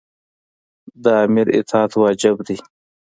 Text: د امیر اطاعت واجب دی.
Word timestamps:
د 1.03 1.05
امیر 1.23 1.47
اطاعت 1.59 1.91
واجب 2.01 2.35
دی. 2.47 2.57